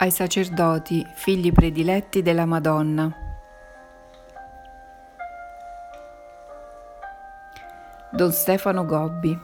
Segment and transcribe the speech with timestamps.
[0.00, 3.14] ai sacerdoti, figli prediletti della Madonna.
[8.10, 9.38] Don Stefano Gobbi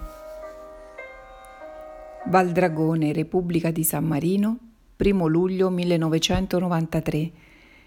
[2.28, 4.58] Valdragone, Repubblica di San Marino,
[4.96, 7.30] 1 luglio 1993.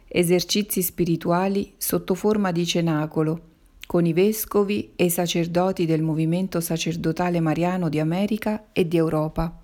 [0.08, 3.42] Esercizi spirituali sotto forma di cenacolo
[3.88, 9.59] con i vescovi e i sacerdoti del movimento sacerdotale mariano di America e di Europa.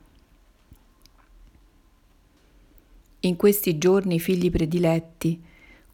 [3.25, 5.41] In questi giorni, figli prediletti,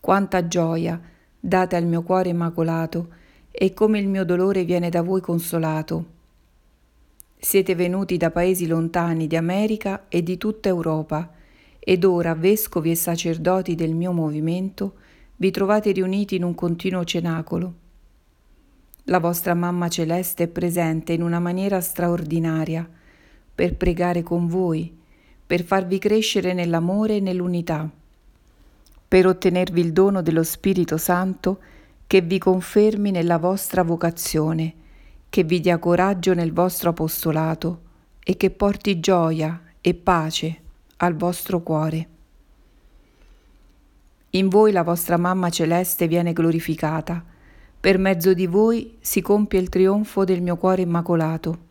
[0.01, 0.99] quanta gioia
[1.39, 3.07] date al mio cuore immacolato
[3.49, 6.05] e come il mio dolore viene da voi consolato.
[7.37, 11.31] Siete venuti da paesi lontani di America e di tutta Europa
[11.79, 14.95] ed ora, vescovi e sacerdoti del mio movimento,
[15.37, 17.73] vi trovate riuniti in un continuo cenacolo.
[19.05, 22.87] La vostra mamma celeste è presente in una maniera straordinaria
[23.55, 24.99] per pregare con voi
[25.51, 27.85] per farvi crescere nell'amore e nell'unità,
[29.05, 31.59] per ottenervi il dono dello Spirito Santo
[32.07, 34.73] che vi confermi nella vostra vocazione,
[35.27, 37.81] che vi dia coraggio nel vostro apostolato
[38.23, 40.57] e che porti gioia e pace
[40.95, 42.07] al vostro cuore.
[44.29, 47.21] In voi la vostra mamma celeste viene glorificata,
[47.77, 51.69] per mezzo di voi si compie il trionfo del mio cuore immacolato.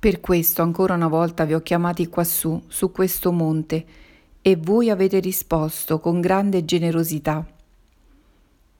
[0.00, 3.84] Per questo ancora una volta vi ho chiamati quassù, su questo monte,
[4.40, 7.46] e voi avete risposto con grande generosità.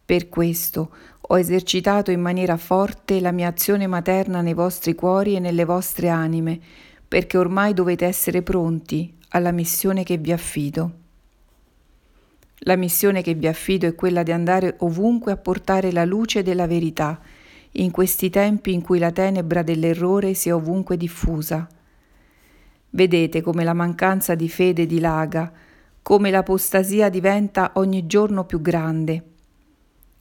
[0.03, 5.41] Per questo ho esercitato in maniera forte la mia azione materna nei vostri cuori e
[5.41, 6.59] nelle vostre anime,
[7.07, 10.93] perché ormai dovete essere pronti alla missione che vi affido.
[12.61, 16.67] La missione che vi affido è quella di andare ovunque a portare la luce della
[16.67, 17.21] verità,
[17.73, 21.69] in questi tempi in cui la tenebra dell'errore si è ovunque diffusa.
[22.91, 25.53] Vedete come la mancanza di fede dilaga,
[26.03, 29.25] come l'apostasia diventa ogni giorno più grande.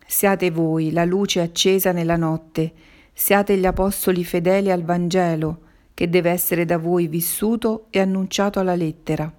[0.05, 2.71] Siate voi la luce accesa nella notte,
[3.13, 5.61] siate gli apostoli fedeli al Vangelo,
[5.95, 9.31] che deve essere da voi vissuto e annunciato alla lettera.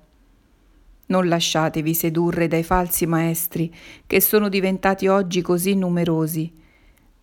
[1.06, 3.72] Non lasciatevi sedurre dai falsi maestri
[4.06, 6.58] che sono diventati oggi così numerosi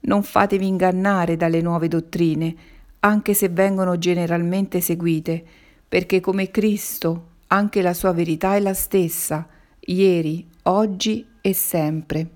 [0.01, 2.55] non fatevi ingannare dalle nuove dottrine,
[2.99, 5.43] anche se vengono generalmente seguite,
[5.87, 9.47] perché come Cristo anche la sua verità è la stessa,
[9.79, 12.29] ieri, oggi e sempre.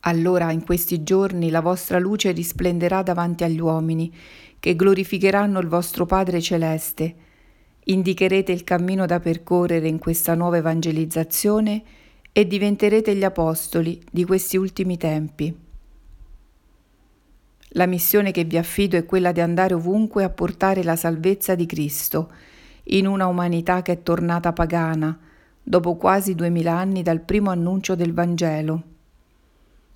[0.00, 4.14] Allora in questi giorni la vostra luce risplenderà davanti agli uomini,
[4.58, 7.14] che glorificheranno il vostro Padre Celeste.
[7.84, 11.82] Indicherete il cammino da percorrere in questa nuova evangelizzazione
[12.38, 15.52] e diventerete gli apostoli di questi ultimi tempi.
[17.70, 21.66] La missione che vi affido è quella di andare ovunque a portare la salvezza di
[21.66, 22.30] Cristo
[22.90, 25.18] in una umanità che è tornata pagana
[25.60, 28.82] dopo quasi duemila anni dal primo annuncio del Vangelo.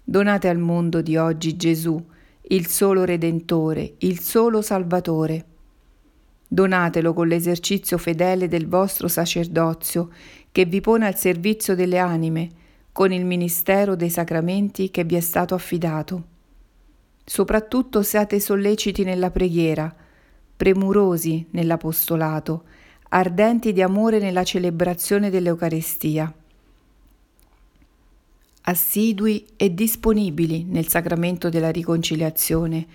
[0.02, 2.04] Donate al mondo di oggi Gesù,
[2.40, 5.44] il solo Redentore, il solo Salvatore.
[6.48, 10.10] Donatelo con l'esercizio fedele del vostro sacerdozio
[10.52, 12.48] che vi pone al servizio delle anime
[12.92, 16.24] con il ministero dei sacramenti che vi è stato affidato.
[17.24, 19.92] Soprattutto siate solleciti nella preghiera,
[20.54, 22.64] premurosi nell'apostolato,
[23.08, 26.32] ardenti di amore nella celebrazione dell'Eucarestia,
[28.62, 32.86] assidui e disponibili nel sacramento della riconciliazione,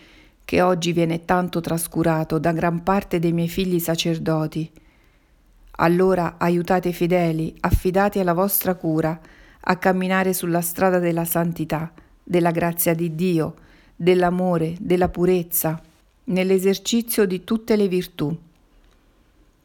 [0.46, 4.72] che oggi viene tanto trascurato da gran parte dei miei figli sacerdoti.
[5.80, 9.20] Allora aiutate i fedeli, affidati alla vostra cura,
[9.60, 11.92] a camminare sulla strada della santità,
[12.24, 13.56] della grazia di Dio,
[13.96, 15.80] dell'amore, della purezza,
[16.26, 18.36] nell'esercizio di tutte le virtù.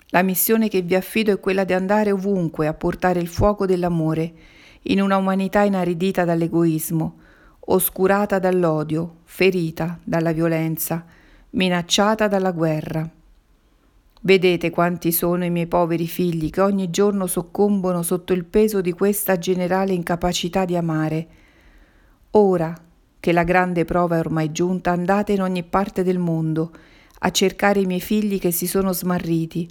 [0.08, 4.32] La missione che vi affido è quella di andare ovunque a portare il fuoco dell'amore,
[4.82, 7.20] in una umanità inaridita dall'egoismo,
[7.60, 11.06] oscurata dall'odio, ferita dalla violenza,
[11.50, 13.08] minacciata dalla guerra.
[14.24, 18.92] Vedete quanti sono i miei poveri figli che ogni giorno soccombono sotto il peso di
[18.92, 21.26] questa generale incapacità di amare.
[22.30, 22.72] Ora
[23.18, 26.70] che la grande prova è ormai giunta, andate in ogni parte del mondo
[27.18, 29.68] a cercare i miei figli che si sono smarriti,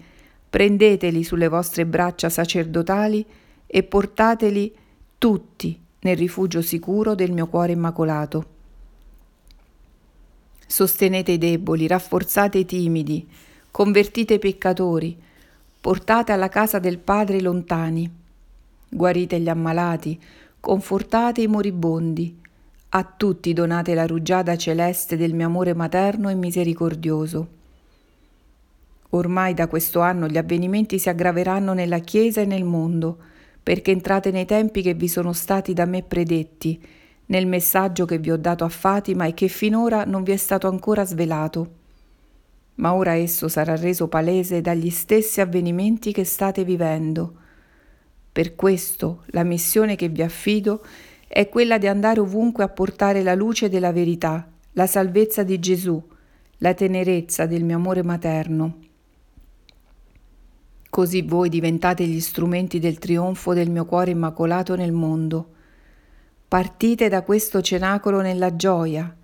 [0.50, 3.26] prendeteli sulle vostre braccia sacerdotali
[3.66, 4.76] e portateli
[5.18, 8.46] tutti nel rifugio sicuro del mio cuore immacolato.
[10.68, 13.26] Sostenete i deboli, rafforzate i timidi,
[13.72, 15.18] convertite i peccatori,
[15.80, 18.10] portate alla casa del Padre lontani,
[18.88, 20.20] guarite gli ammalati,
[20.60, 22.38] confortate i moribondi,
[22.90, 27.48] a tutti donate la rugiada celeste del mio amore materno e misericordioso.
[29.12, 33.18] Ormai da questo anno gli avvenimenti si aggraveranno nella Chiesa e nel mondo,
[33.64, 36.80] perché entrate nei tempi che vi sono stati da me predetti,
[37.28, 40.68] nel messaggio che vi ho dato a Fatima e che finora non vi è stato
[40.68, 41.80] ancora svelato.
[42.76, 47.36] Ma ora esso sarà reso palese dagli stessi avvenimenti che state vivendo.
[48.32, 50.84] Per questo la missione che vi affido
[51.28, 56.02] è quella di andare ovunque a portare la luce della verità, la salvezza di Gesù,
[56.58, 58.90] la tenerezza del mio amore materno
[60.92, 65.52] Così voi diventate gli strumenti del trionfo del mio cuore immacolato nel mondo.
[66.50, 69.16] Partite da questo cenacolo nella gioia.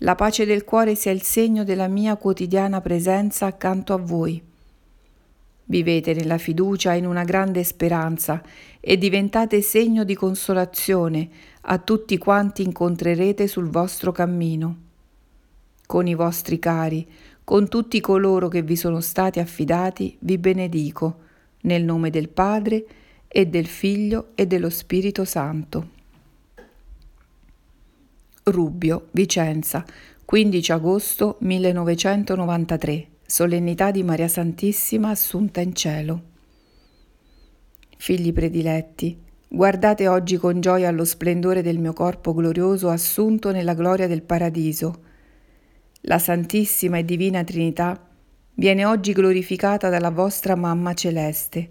[0.00, 4.42] La pace del cuore sia il segno della mia quotidiana presenza accanto a voi.
[5.68, 8.42] Vivete nella fiducia in una grande speranza
[8.78, 11.28] e diventate segno di consolazione
[11.62, 14.76] a tutti quanti incontrerete sul vostro cammino.
[15.86, 17.08] Con i vostri cari,
[17.42, 21.20] con tutti coloro che vi sono stati affidati, vi benedico,
[21.62, 22.84] nel nome del Padre
[23.26, 25.95] e del Figlio e dello Spirito Santo.
[28.48, 29.84] Rubbio, Vicenza,
[30.24, 36.22] 15 agosto 1993, solennità di Maria Santissima assunta in cielo.
[37.96, 44.06] Figli prediletti, guardate oggi con gioia allo splendore del mio corpo glorioso assunto nella gloria
[44.06, 45.02] del paradiso
[46.08, 48.00] la Santissima e Divina Trinità,
[48.54, 51.70] viene oggi glorificata dalla vostra Mamma Celeste.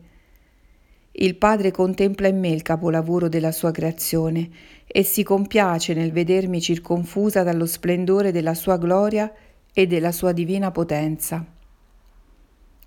[1.18, 4.50] Il Padre contempla in me il capolavoro della sua creazione
[4.86, 9.32] e si compiace nel vedermi circonfusa dallo splendore della sua gloria
[9.74, 11.46] e della sua divina potenza.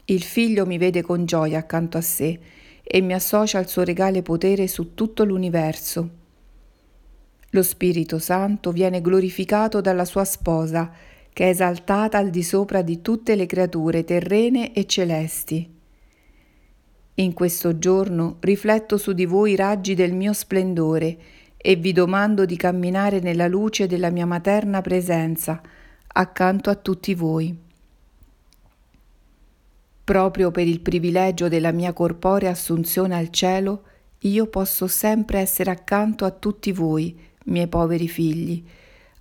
[0.05, 2.39] Il Figlio mi vede con gioia accanto a sé
[2.83, 6.11] e mi associa al suo regale potere su tutto l'universo.
[7.51, 10.93] Lo Spirito Santo viene glorificato dalla sua sposa
[11.33, 15.77] che è esaltata al di sopra di tutte le creature terrene e celesti.
[17.19, 21.19] In questo giorno rifletto su di voi i raggi del mio splendore
[21.57, 25.61] e vi domando di camminare nella luce della mia materna presenza
[26.07, 27.57] accanto a tutti voi.
[30.05, 33.83] Proprio per il privilegio della mia corporea assunzione al cielo,
[34.21, 38.63] io posso sempre essere accanto a tutti voi, miei poveri figli,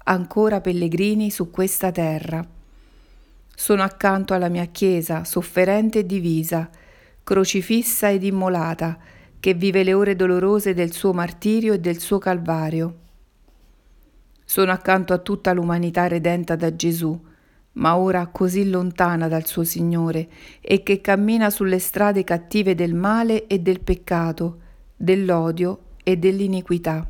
[0.04, 2.48] ancora pellegrini su questa terra.
[3.56, 6.70] Sono accanto alla mia Chiesa, sofferente e divisa,
[7.28, 8.98] crocifissa ed immolata,
[9.38, 12.96] che vive le ore dolorose del suo martirio e del suo calvario.
[14.46, 17.22] Sono accanto a tutta l'umanità redenta da Gesù,
[17.74, 20.30] ma ora così lontana dal suo Signore
[20.62, 24.60] e che cammina sulle strade cattive del male e del peccato,
[24.96, 27.10] dell'odio e dell'iniquità.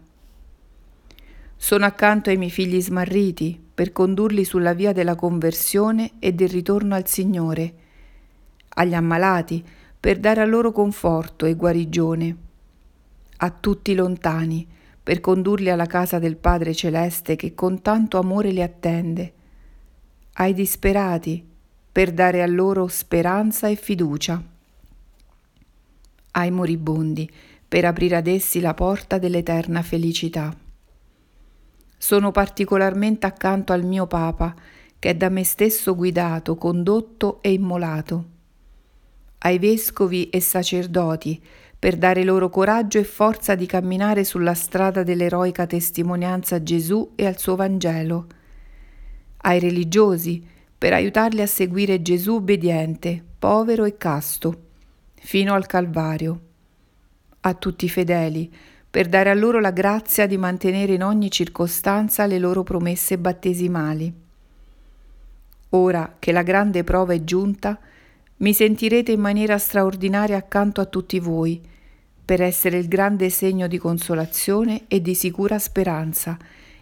[1.56, 6.96] Sono accanto ai miei figli smarriti per condurli sulla via della conversione e del ritorno
[6.96, 7.74] al Signore,
[8.70, 9.64] agli ammalati
[10.00, 12.38] per dare a loro conforto e guarigione,
[13.38, 14.68] a tutti lontani
[15.02, 19.34] per condurli alla casa del Padre Celeste che con tanto amore li attende,
[20.34, 21.46] ai disperati
[21.92, 24.44] per dare a loro speranza e fiducia,
[26.32, 27.30] ai moribondi
[27.68, 30.56] per aprire ad essi la porta dell'eterna felicità.
[31.98, 34.54] Sono particolarmente accanto al mio Papa,
[35.00, 38.36] che è da me stesso guidato, condotto e immolato.
[39.40, 41.42] Ai vescovi e sacerdoti,
[41.80, 47.26] per dare loro coraggio e forza di camminare sulla strada dell'eroica testimonianza a Gesù e
[47.28, 48.28] al suo Vangelo.
[49.38, 50.44] Ai religiosi,
[50.76, 54.62] per aiutarli a seguire Gesù obbediente, povero e casto,
[55.14, 56.42] fino al Calvario.
[57.42, 58.52] A tutti i fedeli,
[58.90, 64.14] per dare a loro la grazia di mantenere in ogni circostanza le loro promesse battesimali.
[65.70, 67.80] Ora che la grande prova è giunta,
[68.38, 71.62] mi sentirete in maniera straordinaria accanto a tutti voi,
[72.24, 76.38] per essere il grande segno di consolazione e di sicura speranza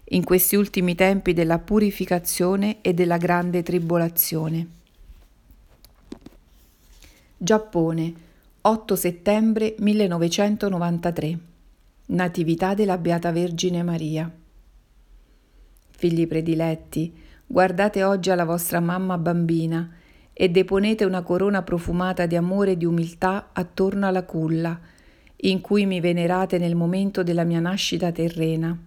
[0.09, 4.67] in questi ultimi tempi della purificazione e della grande tribolazione.
[7.37, 8.13] Giappone,
[8.61, 11.39] 8 settembre 1993
[12.07, 14.31] Natività della Beata Vergine Maria.
[15.91, 17.13] Figli prediletti,
[17.45, 19.89] guardate oggi alla vostra mamma bambina
[20.37, 24.77] e deponete una corona profumata di amore e di umiltà attorno alla culla,
[25.37, 28.77] in cui mi venerate nel momento della mia nascita terrena.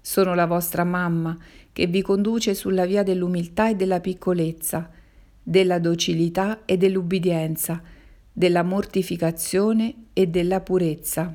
[0.00, 1.36] Sono la vostra mamma
[1.72, 4.88] che vi conduce sulla via dell'umiltà e della piccolezza,
[5.42, 7.82] della docilità e dell'ubbidienza,
[8.32, 11.34] della mortificazione e della purezza.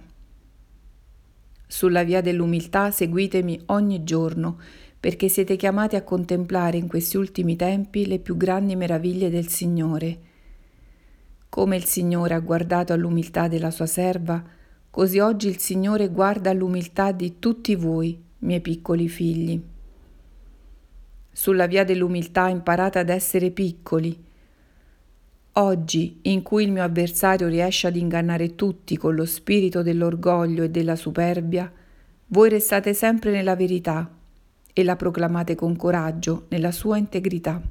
[1.68, 4.58] Sulla via dell'umiltà seguitemi ogni giorno,
[5.04, 10.18] perché siete chiamati a contemplare in questi ultimi tempi le più grandi meraviglie del Signore.
[11.50, 14.42] Come il Signore ha guardato all'umiltà della sua serva,
[14.90, 19.62] così oggi il Signore guarda all'umiltà di tutti voi, miei piccoli figli.
[21.34, 24.18] Sulla via dell'umiltà imparate ad essere piccoli.
[25.52, 30.70] Oggi, in cui il mio avversario riesce ad ingannare tutti con lo spirito dell'orgoglio e
[30.70, 31.70] della superbia,
[32.28, 34.10] voi restate sempre nella verità
[34.74, 37.62] e la proclamate con coraggio nella sua integrità.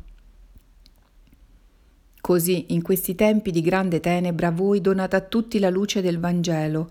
[2.21, 6.91] Così, in questi tempi di grande tenebra, voi donate a tutti la luce del Vangelo.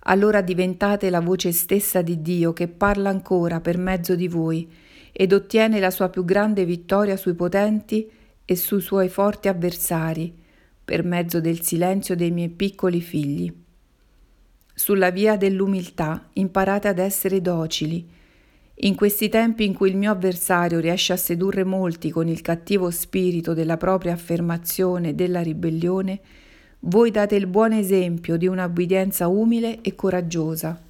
[0.00, 4.70] Allora diventate la voce stessa di Dio che parla ancora per mezzo di voi
[5.12, 8.10] ed ottiene la sua più grande vittoria sui potenti
[8.44, 10.36] e sui suoi forti avversari,
[10.84, 13.52] per mezzo del silenzio dei miei piccoli figli.
[14.74, 18.08] Sulla via dell'umiltà imparate ad essere docili,
[18.82, 22.90] in questi tempi in cui il mio avversario riesce a sedurre molti con il cattivo
[22.90, 26.20] spirito della propria affermazione e della ribellione,
[26.80, 30.80] voi date il buon esempio di un'obbedienza umile e coraggiosa.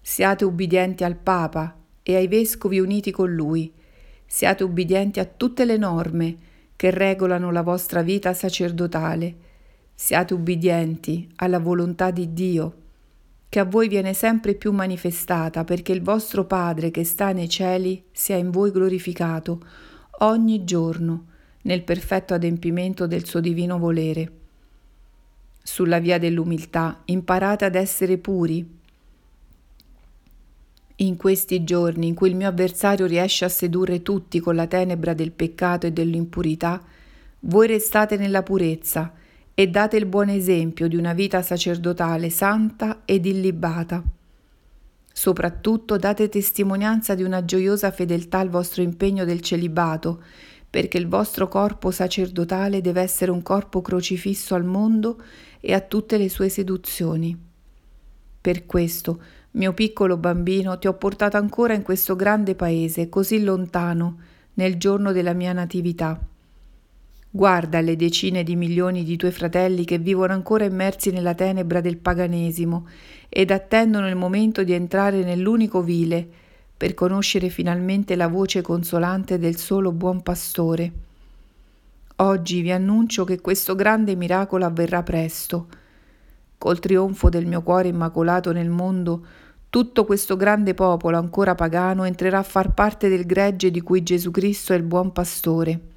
[0.00, 3.72] Siate ubbidienti al Papa e ai vescovi uniti con lui.
[4.24, 6.36] Siate ubbidienti a tutte le norme
[6.76, 9.34] che regolano la vostra vita sacerdotale.
[9.94, 12.74] Siate ubbidienti alla volontà di Dio
[13.48, 18.04] che a voi viene sempre più manifestata perché il vostro Padre che sta nei cieli
[18.12, 19.60] sia in voi glorificato
[20.20, 21.26] ogni giorno
[21.62, 24.32] nel perfetto adempimento del suo divino volere.
[25.62, 28.76] Sulla via dell'umiltà imparate ad essere puri.
[31.00, 35.14] In questi giorni in cui il mio avversario riesce a sedurre tutti con la tenebra
[35.14, 36.82] del peccato e dell'impurità,
[37.40, 39.12] voi restate nella purezza
[39.58, 44.00] e date il buon esempio di una vita sacerdotale santa ed illibata.
[45.12, 50.22] Soprattutto date testimonianza di una gioiosa fedeltà al vostro impegno del celibato,
[50.70, 55.20] perché il vostro corpo sacerdotale deve essere un corpo crocifisso al mondo
[55.58, 57.36] e a tutte le sue seduzioni.
[58.40, 64.18] Per questo, mio piccolo bambino, ti ho portato ancora in questo grande paese, così lontano,
[64.54, 66.16] nel giorno della mia natività
[67.30, 71.98] Guarda le decine di milioni di tuoi fratelli che vivono ancora immersi nella tenebra del
[71.98, 72.86] paganesimo
[73.28, 76.26] ed attendono il momento di entrare nell'unico vile
[76.74, 80.92] per conoscere finalmente la voce consolante del solo buon pastore.
[82.16, 85.66] Oggi vi annuncio che questo grande miracolo avverrà presto.
[86.56, 89.26] Col trionfo del mio cuore immacolato nel mondo,
[89.68, 94.30] tutto questo grande popolo ancora pagano entrerà a far parte del gregge di cui Gesù
[94.30, 95.96] Cristo è il buon pastore.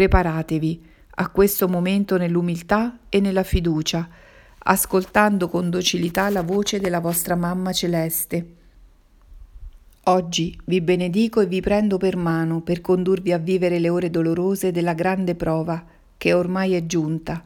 [0.00, 0.82] Preparatevi
[1.16, 4.08] a questo momento nell'umiltà e nella fiducia,
[4.60, 8.54] ascoltando con docilità la voce della vostra mamma celeste.
[10.04, 14.72] Oggi vi benedico e vi prendo per mano per condurvi a vivere le ore dolorose
[14.72, 15.84] della grande prova
[16.16, 17.44] che ormai è giunta,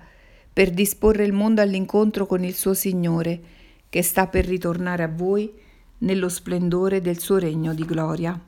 [0.53, 3.41] per disporre il mondo all'incontro con il suo Signore,
[3.89, 5.53] che sta per ritornare a voi
[5.99, 8.41] nello splendore del suo regno di gloria.